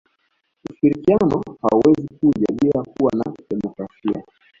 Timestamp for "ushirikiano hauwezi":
0.69-2.07